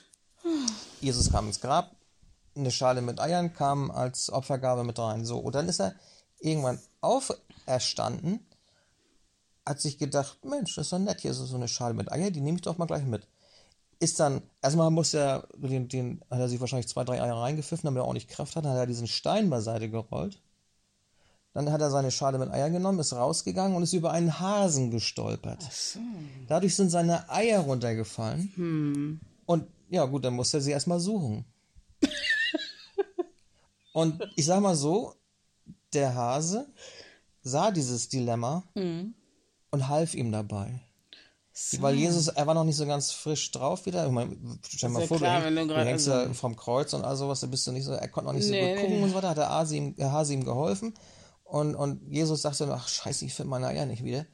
[1.00, 1.92] Jesus kam ins Grab,
[2.54, 5.24] eine Schale mit Eiern kam als Opfergabe mit rein.
[5.24, 5.94] So, und dann ist er
[6.40, 8.46] irgendwann auferstanden,
[9.64, 12.30] hat sich gedacht, Mensch, das ist doch nett, hier ist so eine Schale mit Eier,
[12.30, 13.26] die nehme ich doch mal gleich mit.
[14.00, 17.86] Ist dann, erstmal muss er, den, den, hat er sich wahrscheinlich zwei, drei Eier reingepfiffen,
[17.86, 20.40] damit er auch nicht Kraft hat, dann hat er diesen Stein beiseite gerollt.
[21.52, 24.90] Dann hat er seine Schale mit Eiern genommen, ist rausgegangen und ist über einen Hasen
[24.92, 25.64] gestolpert.
[26.46, 28.52] Dadurch sind seine Eier runtergefallen.
[29.46, 31.44] Und ja, gut, dann musste er sie erstmal suchen.
[33.92, 35.14] und ich sag mal so,
[35.92, 36.68] der Hase
[37.42, 38.62] sah dieses Dilemma
[39.70, 40.80] und half ihm dabei.
[41.80, 44.06] Weil Jesus, er war noch nicht so ganz frisch drauf wieder.
[44.06, 46.32] Ich meine, stell dir mal ja vor, klar, du, du häng- grad- du hängst ja
[46.32, 48.50] vom Kreuz und all sowas, da bist du nicht so, er konnte noch nicht so
[48.52, 49.02] Nee, gut gucken nee.
[49.02, 50.94] und so weiter, hat der Hase ihm, der Hase ihm geholfen.
[51.44, 54.26] Und, und Jesus sagte, ach scheiße, ich finde meine Eier nicht wieder.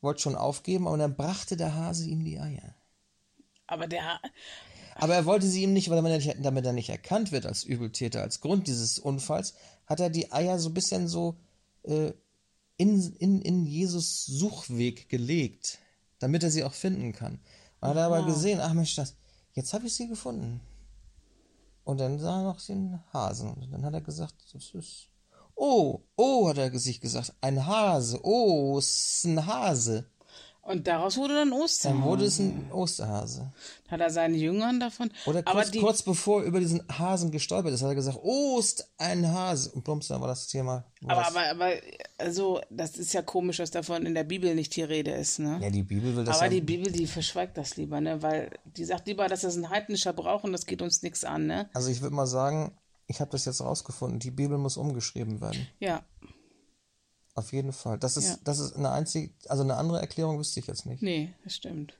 [0.00, 2.74] Wollte schon aufgeben, aber dann brachte der Hase ihm die Eier.
[3.66, 4.20] Aber der,
[4.96, 7.64] Aber er wollte sie ihm nicht, weil er nicht, damit er nicht erkannt wird als
[7.64, 9.54] Übeltäter, als Grund dieses Unfalls,
[9.86, 11.36] hat er die Eier so ein bisschen so
[11.82, 12.12] äh,
[12.76, 15.78] in, in, in Jesus Suchweg gelegt,
[16.18, 17.40] damit er sie auch finden kann.
[17.80, 19.16] Und hat er aber gesehen, ach Mensch, das,
[19.52, 20.60] jetzt habe ich sie gefunden.
[21.84, 23.52] Und dann sah er noch den Hasen.
[23.52, 25.08] Und dann hat er gesagt, das ist.
[25.54, 28.18] Oh, oh, hat er sich gesagt, ein Hase.
[28.22, 30.06] Oh, es ist ein Hase.
[30.66, 31.94] Und daraus wurde dann Ostern.
[31.94, 33.52] Dann wurde es ein Osterhase.
[33.88, 35.10] Hat er seinen Jüngern davon.
[35.26, 38.18] Oder kurz, die, kurz bevor er über diesen Hasen gestolpert ist, hat er gesagt,
[38.58, 39.70] ist ein Hase.
[39.72, 40.84] Und plumps, dann war das Thema.
[41.06, 41.72] aber, was- aber, aber,
[42.18, 45.58] also, das ist ja komisch, dass davon in der Bibel nicht die Rede ist, ne?
[45.62, 46.50] ja, die Bibel will das aber ja.
[46.52, 48.22] die Bibel, die verschweigt das lieber, ne?
[48.22, 51.46] Weil die sagt lieber, dass das ein heidnischer Brauch und das geht uns nichts an,
[51.46, 51.68] ne?
[51.74, 52.72] also ich würde mal sagen,
[53.06, 54.18] ich habe das jetzt rausgefunden.
[54.18, 55.66] Die Bibel muss umgeschrieben werden.
[55.78, 56.02] Ja.
[57.34, 57.98] Auf jeden Fall.
[57.98, 58.36] Das ist, Ja.
[58.44, 61.02] das ist eine einzige, also eine andere Erklärung wüsste ich jetzt nicht.
[61.02, 61.94] Nee, das stimmt.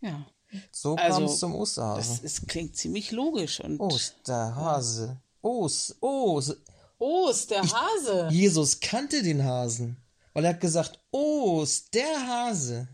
[0.00, 0.26] Ja.
[0.70, 2.24] So Also, kam es zum Das Osterhasen.
[2.24, 3.60] ist, klingt ziemlich logisch.
[3.60, 5.20] Und Osterhase.
[5.40, 6.56] Os, Os.
[6.98, 8.28] Ost, der Hase.
[8.30, 9.96] Jesus kannte den Hasen.
[10.34, 12.88] Weil er hat gesagt, Os, der Hase.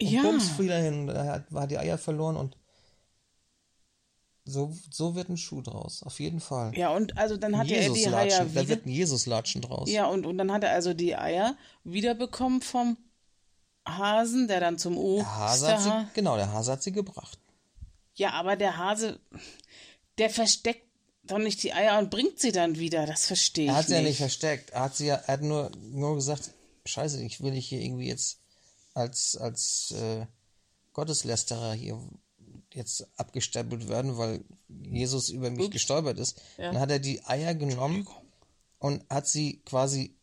[0.00, 0.22] Und Ja.
[0.22, 2.56] bums fiel hin und er hat, hat die Eier verloren und
[4.52, 6.02] so, so wird ein Schuh draus.
[6.02, 6.76] Auf jeden Fall.
[6.76, 8.38] Ja, und also dann hat er die Eier Jesus-Latschen.
[8.54, 8.68] Da wieder.
[8.68, 9.90] wird ein Jesus-Latschen draus.
[9.90, 12.96] Ja, und, und dann hat er also die Eier wiederbekommen vom
[13.86, 17.38] Hasen, der dann zum Der Hase hat sie, genau, der Hase hat sie gebracht.
[18.14, 19.18] Ja, aber der Hase,
[20.18, 20.86] der versteckt
[21.24, 23.06] doch nicht die Eier und bringt sie dann wieder.
[23.06, 24.02] Das verstehe ich Er hat sie nicht.
[24.02, 24.70] ja nicht versteckt.
[24.70, 26.50] Er hat sie ja, er hat nur, nur gesagt,
[26.84, 28.38] scheiße, ich will nicht hier irgendwie jetzt
[28.94, 30.26] als, als äh,
[30.92, 31.98] Gotteslästerer hier
[32.74, 36.40] jetzt abgestempelt werden, weil Jesus über mich gestolpert ist.
[36.56, 38.06] Dann hat er die Eier genommen
[38.78, 40.16] und hat sie quasi,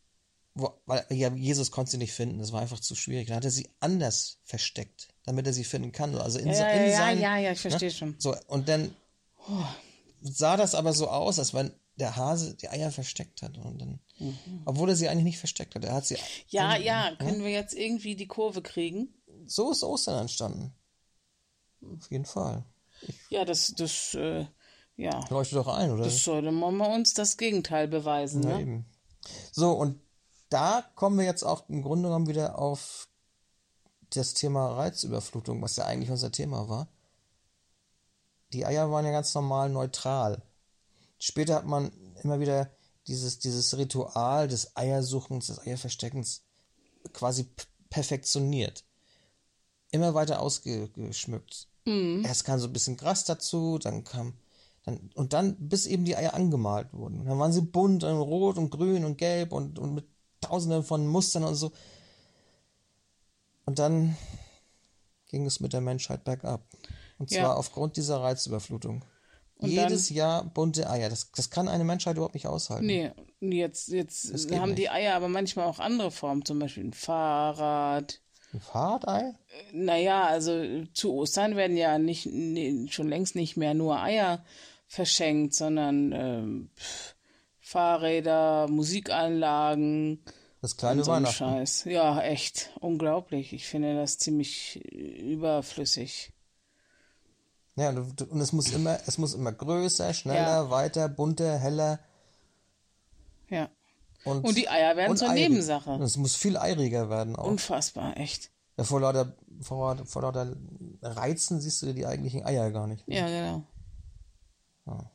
[0.85, 3.27] weil ja, Jesus konnte sie nicht finden, das war einfach zu schwierig.
[3.27, 6.15] Dann hat er sie anders versteckt, damit er sie finden kann.
[6.15, 8.15] Also in, Ja, so- ja, in ja, seinen, ja, ja, ich verstehe schon.
[8.19, 8.93] so, und dann
[10.21, 13.57] sah das aber so aus, als wenn der Hase die Eier versteckt hat.
[13.57, 13.99] Und dann,
[14.65, 15.83] obwohl er sie eigentlich nicht versteckt hat.
[15.83, 16.17] Er hat sie.
[16.47, 19.13] Ja, ja, können wir jetzt irgendwie die Kurve kriegen?
[19.45, 20.73] So ist Ostern entstanden.
[21.81, 22.63] Auf jeden Fall.
[23.29, 24.45] Ja, das, das, äh,
[24.97, 26.03] ja, Leuchtet doch ein, oder?
[26.03, 28.61] das sollte man mal uns das Gegenteil beweisen, Ja, ne?
[28.61, 28.85] eben.
[29.51, 29.99] So, und
[30.49, 33.07] da kommen wir jetzt auch im Grunde genommen wieder auf
[34.09, 36.87] das Thema Reizüberflutung, was ja eigentlich unser Thema war.
[38.51, 40.41] Die Eier waren ja ganz normal neutral.
[41.19, 41.91] Später hat man
[42.23, 42.71] immer wieder
[43.07, 46.43] dieses, dieses Ritual des Eiersuchens, des Eierversteckens
[47.13, 47.49] quasi
[47.89, 48.83] perfektioniert.
[49.91, 51.68] Immer weiter ausgeschmückt.
[52.23, 54.33] Erst kam so ein bisschen Gras dazu, dann kam
[54.85, 57.25] dann, und dann, bis eben die Eier angemalt wurden.
[57.25, 60.05] Dann waren sie bunt und rot und grün und gelb und, und mit
[60.41, 61.71] tausenden von Mustern und so.
[63.65, 64.15] Und dann
[65.27, 66.65] ging es mit der Menschheit bergab.
[67.17, 67.53] Und zwar Ja.
[67.53, 69.03] aufgrund dieser Reizüberflutung.
[69.57, 71.09] Und Jedes Jahr bunte Eier.
[71.09, 72.85] Das, das kann eine Menschheit überhaupt nicht aushalten.
[72.85, 74.91] Nee, jetzt, jetzt haben die nicht.
[74.91, 78.21] Eier aber manchmal auch andere Formen, zum Beispiel ein Fahrrad.
[78.53, 79.33] Ein Fahrradei?
[79.73, 84.43] Naja, also zu Ostern werden ja nicht, nee, schon längst nicht mehr nur Eier
[84.87, 86.69] verschenkt, sondern ähm,
[87.59, 90.23] Fahrräder, Musikanlagen
[90.61, 91.35] Das kleine so Weihnachten.
[91.35, 91.83] Scheiß.
[91.85, 93.53] Ja, echt unglaublich.
[93.53, 96.33] Ich finde das ziemlich überflüssig.
[97.75, 100.69] Ja, und, und es muss immer, es muss immer größer, schneller, Ja.
[100.71, 101.99] weiter, bunter, heller.
[104.29, 104.35] Ja.
[104.35, 105.49] Und, Und die Eier werden zur eirig.
[105.49, 105.99] Nebensache.
[106.01, 107.47] Es muss viel eiriger werden auch.
[107.47, 108.51] Unfassbar, echt.
[108.77, 110.55] Ja, vor, lauter, vor, vor lauter
[111.01, 113.07] Reizen siehst du die eigentlichen Eier gar nicht.
[113.07, 113.27] mehr.
[113.27, 113.61] Ja,
[114.85, 115.09] genau.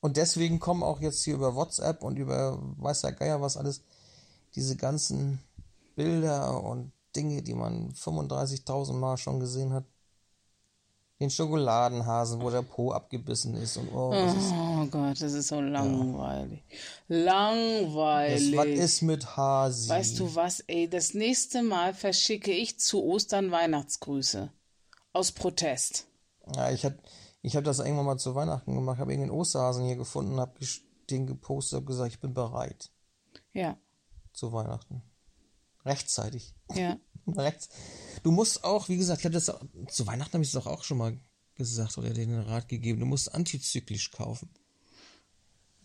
[0.00, 3.82] Und deswegen kommen auch jetzt hier über WhatsApp und über weiß der Geier was alles,
[4.54, 5.40] diese ganzen
[5.96, 9.84] Bilder und Dinge, die man 35.000 Mal schon gesehen hat.
[11.20, 15.48] Den Schokoladenhasen, wo der Po abgebissen ist und oh, was ist, Oh Gott, das ist
[15.48, 16.62] so langweilig.
[17.08, 18.56] das, Langweilig.
[18.56, 19.88] was ist mit Hasi?
[19.88, 24.52] Weißt du was, ey, das nächste Mal verschicke ich zu Ostern Weihnachtsgrüße.
[25.12, 26.06] Aus Protest.
[26.54, 26.94] Ja, ich hab,
[27.42, 30.52] ich hab das irgendwann mal zu Weihnachten gemacht, habe irgendeinen Osterhasen hier gefunden, habe
[31.10, 32.90] den gepostet, habe gesagt, ich bin bereit
[33.52, 33.76] Ja,
[34.32, 35.02] zu Weihnachten.
[35.84, 36.54] Rechtzeitig.
[36.74, 36.96] ja.
[37.32, 37.68] Rechts.
[38.22, 39.46] Du musst auch, wie gesagt, ich hab das
[39.88, 41.18] zu Weihnachten habe ich das auch schon mal
[41.54, 43.00] gesagt oder dir den Rat gegeben.
[43.00, 44.48] Du musst antizyklisch kaufen.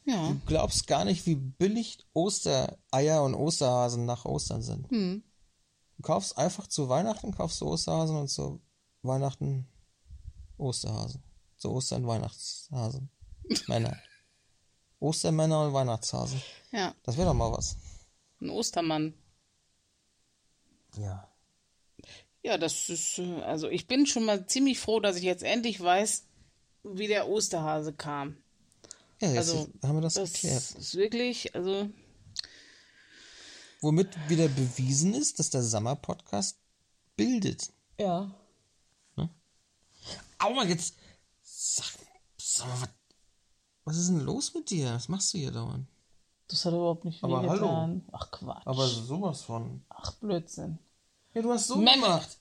[0.05, 4.89] Ja, Du glaubst gar nicht, wie billig Ostereier und Osterhasen nach Ostern sind.
[4.89, 5.23] Hm.
[5.97, 8.61] Du kaufst einfach zu Weihnachten, kaufst du Osterhasen und zu
[9.01, 9.67] Weihnachten
[10.57, 11.23] Osterhasen.
[11.57, 13.09] Zu Ostern Weihnachtshasen.
[13.67, 13.97] Männer.
[14.99, 16.41] Ostermänner und Weihnachtshasen.
[16.71, 16.93] ja.
[17.03, 17.77] Das wäre doch mal was.
[18.41, 19.13] Ein Ostermann.
[20.97, 21.27] Ja.
[22.43, 25.79] Ja, das ist, äh, also ich bin schon mal ziemlich froh, dass ich jetzt endlich
[25.81, 26.25] weiß,
[26.83, 28.37] wie der Osterhase kam.
[29.21, 30.71] Ja, jetzt Also, haben wir das, Das geklärt.
[30.77, 31.89] ist wirklich, also,
[33.81, 36.57] Womit wieder bewiesen ist, dass der Sommer-Podcast
[37.15, 37.71] bildet.
[37.97, 38.33] ja.
[40.39, 40.95] Aua, jetzt.
[41.41, 41.85] Sag,
[42.37, 42.89] sag mal, was,
[43.85, 44.93] was ist denn los mit dir?
[44.93, 45.87] Was machst du hier dauernd?
[46.49, 48.03] Das hat überhaupt nicht Aber wehgetan.
[48.11, 48.67] Ach Quatsch.
[48.67, 49.85] Aber sowas von.
[49.87, 50.79] Ach Blödsinn.
[51.33, 52.01] Ja, du hast so Memme.
[52.03, 52.37] gemacht.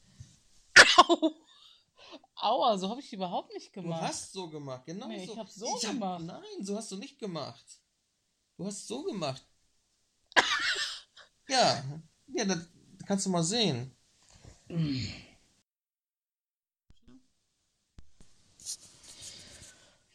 [2.35, 4.03] Aua, so habe ich überhaupt nicht Du gemacht.
[4.03, 5.37] hast so gemacht, genau Nee, ich so.
[5.37, 6.25] hab so gemacht.
[6.25, 7.65] Nein, so hast du nicht gemacht.
[8.57, 9.43] Du hast so gemacht.
[11.49, 11.85] ja,
[12.29, 12.67] ja, das
[13.07, 13.95] kannst du mal sehen.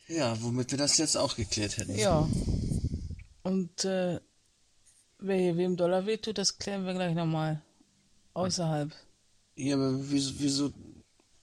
[0.07, 1.95] Ja, womit wir das jetzt auch geklärt hätten.
[1.97, 2.27] Ja.
[3.43, 4.19] Und äh,
[5.19, 7.61] wer hier wem Dollar wehtut, das klären wir gleich nochmal.
[8.37, 8.91] Außerhalb.
[9.55, 10.73] Ja, aber wieso, wieso,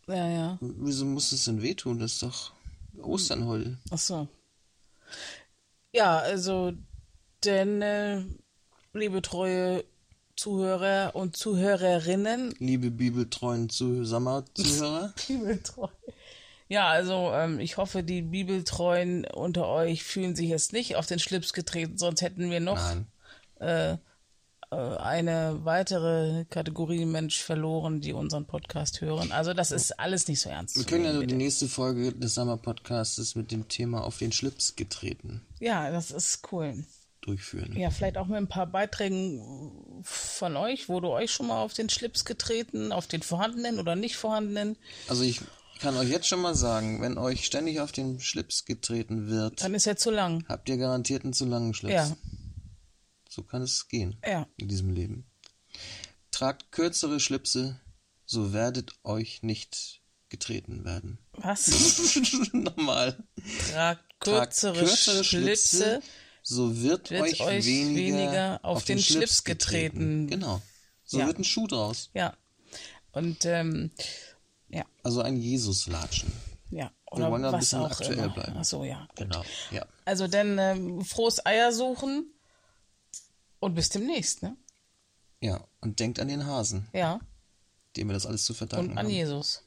[0.06, 0.58] Ja, ja.
[0.60, 1.98] wieso muss es denn wehtun?
[1.98, 2.52] Das ist doch
[3.02, 3.76] Ostern heute.
[3.90, 4.28] Ach so.
[5.92, 6.72] Ja, also,
[7.44, 8.22] denn, äh,
[8.92, 9.84] liebe treue
[10.36, 15.12] Zuhörer und Zuhörerinnen, Liebe bibeltreuen Sommerzuhörer.
[15.28, 15.88] Bibeltreu.
[16.68, 21.18] Ja, also ähm, ich hoffe, die Bibeltreuen unter euch fühlen sich jetzt nicht auf den
[21.18, 22.80] Schlips getreten, sonst hätten wir noch
[23.60, 23.96] äh,
[24.70, 29.30] eine weitere Kategorie Mensch verloren, die unseren Podcast hören.
[29.32, 30.76] Also das ist alles nicht so ernst.
[30.76, 34.76] Wir können ja so die nächste Folge des Sommerpodcasts mit dem Thema auf den Schlips
[34.76, 36.84] getreten Ja, das ist cool.
[37.20, 37.74] durchführen.
[37.76, 40.88] Ja, vielleicht auch mit ein paar Beiträgen von euch.
[40.88, 44.76] Wurde euch schon mal auf den Schlips getreten, auf den vorhandenen oder nicht vorhandenen?
[45.08, 45.40] Also ich
[45.80, 49.74] kann euch jetzt schon mal sagen, wenn euch ständig auf den Schlips getreten wird, Dann
[49.74, 50.44] ist er zu lang.
[50.48, 51.94] habt ihr garantiert einen zu langen Schlips.
[51.94, 52.16] Ja,
[53.34, 54.46] So kann es gehen ja.
[54.56, 55.26] in diesem Leben.
[56.30, 57.80] Tragt kürzere Schlipse,
[58.26, 61.18] so werdet euch nicht getreten werden.
[61.32, 62.16] Was?
[62.52, 63.24] Nochmal.
[63.72, 66.00] Tragt Tragt kürzere, Schlipse.
[66.42, 70.28] so wird, wird euch, euch weniger, weniger auf den Schlips getreten.
[70.28, 70.62] Genau.
[71.04, 71.26] So Ja.
[71.26, 72.10] wird ein Schuh draus.
[72.14, 72.36] Ja.
[73.10, 73.90] Und ähm,
[74.68, 76.32] ja, Also ein Jesus-Latschen.
[76.70, 76.92] ja.
[77.10, 78.28] Wir Oder wollen ja ein bisschen auch aktuell immer.
[78.30, 78.54] bleiben.
[78.58, 79.06] Ach so, ja.
[79.10, 79.16] Gut.
[79.16, 79.44] Genau.
[79.70, 79.86] Ja.
[80.04, 82.33] Also dann ähm, frohes Eier suchen
[83.64, 84.56] und bis demnächst, ne?
[85.40, 85.66] Ja.
[85.80, 87.20] Und denkt an den Hasen, Ja.
[87.96, 89.12] dem wir das alles zu verdanken Und an haben.
[89.12, 89.62] Jesus.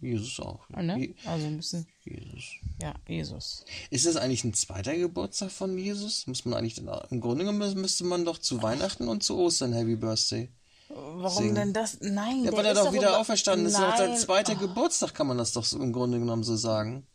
[0.00, 0.68] Jesus auch.
[0.68, 0.98] Ne?
[0.98, 2.44] Je- Also ein bisschen, Jesus.
[2.82, 3.64] ja, Jesus.
[3.90, 6.26] Ist das eigentlich ein zweiter Geburtstag von Jesus?
[6.26, 9.96] Muss man eigentlich, im Grunde genommen müsste man doch zu Weihnachten und zu Ostern Happy
[9.96, 10.50] Birthday.
[10.90, 11.54] Warum Singen.
[11.54, 11.98] denn das?
[12.02, 13.74] Nein, Ja, der weil er doch wieder über- auferstanden ist.
[13.78, 16.56] Das ist doch sein zweiter Geburtstag, kann man das doch so im Grunde genommen so
[16.56, 17.06] sagen.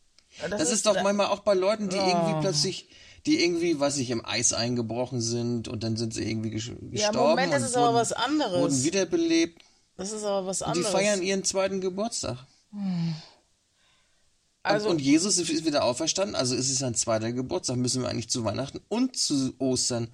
[0.49, 2.07] Das, ist, ist doch manchmal auch bei Leuten, die Oh.
[2.07, 2.89] irgendwie plötzlich,
[3.25, 6.73] die irgendwie, weiß ich, im Eis eingebrochen sind und dann sind sie irgendwie ges Ja,
[7.09, 7.29] gestorben.
[7.29, 8.59] Moment, das und ist aber wurden, was anderes.
[8.61, 9.61] Wurden wiederbelebt.
[9.97, 10.91] Das ist aber was Und die anderes.
[10.91, 12.37] feiern ihren zweiten Geburtstag.
[14.63, 17.77] also, und, und Jesus ist wieder auferstanden, also ist es sein zweiter Geburtstag.
[17.77, 20.09] Müssen wir eigentlich zu Weihnachten und zu Ostern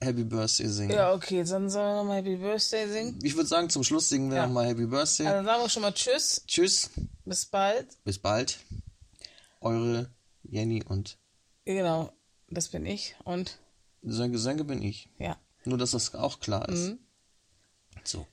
[0.00, 0.92] Happy Birthday singen.
[0.92, 3.18] ja, okay, dann sollen wir nochmal Happy Birthday singen.
[3.22, 4.46] Ich würde sagen, zum Schluss singen wir Ja.
[4.46, 5.26] nochmal Happy Birthday.
[5.26, 6.90] Also dann sagen wir schon mal Tschüss, Tschüss,
[7.24, 7.88] bis bald.
[8.04, 8.58] bis bald.
[9.60, 10.08] Eure
[10.44, 11.18] Jenny und
[11.64, 12.12] Genau,
[12.50, 13.58] das bin ich und
[14.02, 15.08] sein Gesänge bin ich.
[15.18, 15.36] ja.
[15.64, 16.88] Nur, dass das auch klar ist.
[16.88, 16.98] Mhm.
[18.04, 18.26] So.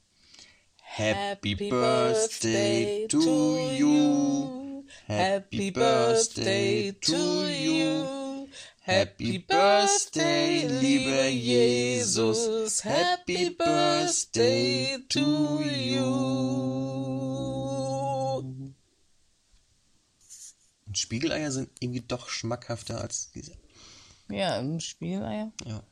[0.77, 4.85] Happy Birthday to you.
[5.07, 8.47] Happy Birthday to you.
[8.79, 12.83] Happy Birthday, lieber Jesus.
[12.83, 16.05] Happy Birthday to you.
[20.85, 23.57] Und Spiegeleier sind irgendwie doch schmackhafter als diese.
[24.29, 25.51] Ja, ein Spiegeleier.
[25.65, 25.83] Ja.